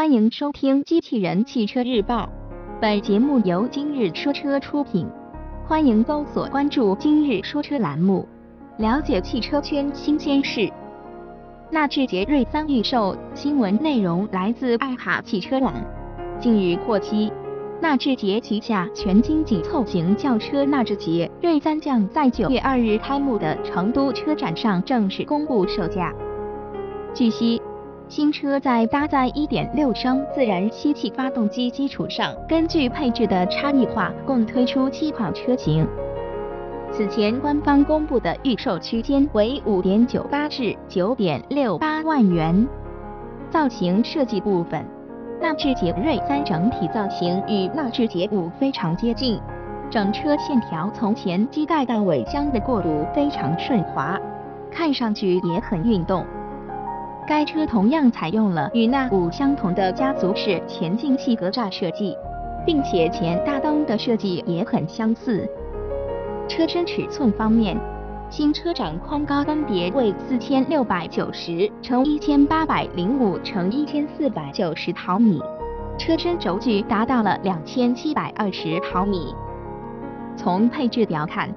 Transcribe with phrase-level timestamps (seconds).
[0.00, 2.22] 欢迎收听《机器人汽车日报》，
[2.80, 5.06] 本节目由今日说车出品。
[5.66, 8.26] 欢迎搜索关注“今日说车”栏目，
[8.78, 10.72] 了解汽车圈新鲜事。
[11.70, 15.74] 纳智捷锐三预售新闻内容来自爱卡汽车网。
[16.40, 17.30] 近日获悉，
[17.78, 26.10] 纳智捷旗下全新紧凑型轿车纳智捷锐三将在九月二日开幕的成都车展上正式公布售价。
[27.12, 27.60] 据悉。
[28.10, 35.86] 新车在搭载1.6升自然吸气发动机基础上，根据配置的差异化，共推出七款车型。
[36.90, 42.66] 此前官方公布的预售区间为5.98至9.68万元。
[43.48, 44.84] 造型设计部分，
[45.40, 49.40] 纳智捷锐三整体造型与纳智捷五非常接近，
[49.88, 54.18] 整车线条从前机盖到尾箱的过渡非常顺滑，
[54.68, 56.26] 看上去也很运动。
[57.26, 62.16] 该车同样采用了与那五相同的家族式前进气格栅设计，
[62.66, 65.48] 并且前大灯的设计也很相似。
[66.48, 67.76] 车身尺寸方面，
[68.28, 75.40] 新车长宽高分别为四千六百九十乘一千八百零五乘一千四百九十毫米，
[75.96, 79.32] 车身轴距达到了两千七百二十毫米。
[80.36, 81.48] 从配置表看，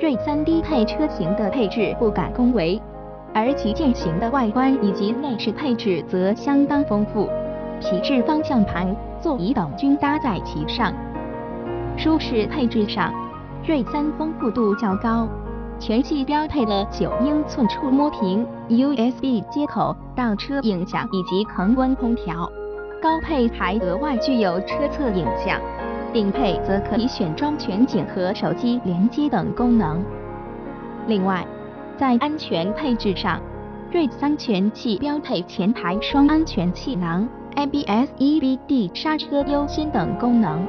[0.00, 2.80] 锐三低配车型的配置不敢恭维。
[3.34, 7.28] 而旗舰型的外观以及内饰配置则相当丰富，
[7.80, 10.92] 皮质方向盘、座椅等均搭载其上。
[11.96, 13.12] 舒适配置上，
[13.66, 15.26] 锐三丰富度较高，
[15.78, 22.50] 全系标配了九英寸触摸屏、USB 接口、倒车影像以及恒温空调。
[23.02, 25.58] 高配还额外具有车侧影像，
[26.12, 30.04] 顶配则可以选装全景和手机连接等功能。
[31.06, 31.44] 另外，
[31.96, 33.40] 在安全配置上，
[33.90, 40.66] 锐三全系标配前排双安全气囊、ABS、EBD 刹车优先等功能。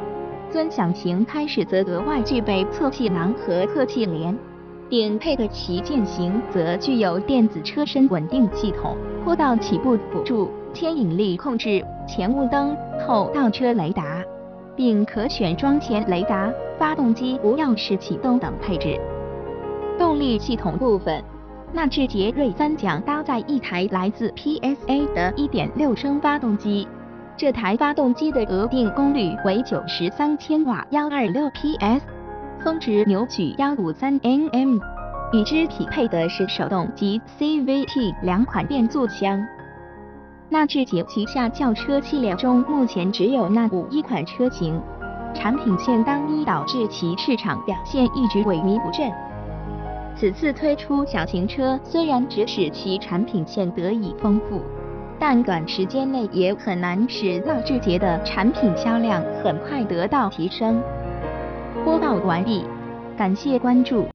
[0.52, 4.38] 尊享型开始则额外具备侧气囊和侧气帘。
[4.90, 14.22] 顶配的旗舰型则具有电子车身稳定系统、坡道起步辅助、牵引力控制、前雾灯、后倒车雷达，
[14.76, 19.00] 并可选装前雷达、发动机无钥匙启动等配置。
[20.04, 21.24] 动力系统部分，
[21.72, 26.86] 纳智捷锐三将搭载一台来自 PSA 的1.6升发动机，
[27.38, 32.02] 这台发动机的额定功率为93千瓦，126 PS，
[32.62, 34.82] 峰值扭矩153 Nm。
[35.32, 39.42] 与之匹配的是手动及 CVT 两款变速箱。
[40.50, 44.82] 纳智捷旗下轿车系列中，目前只有那五一款车型，
[45.34, 49.10] 产品线单一导致其市场表现一直萎靡不振。
[50.24, 54.62] 此次推出小型车，虽然只使其产品线得以丰富，
[55.20, 60.82] 但短时间内也很难使纳智捷的产品销量很快得到提升。
[61.84, 62.64] 播报完毕，
[63.18, 64.06] 感谢关注。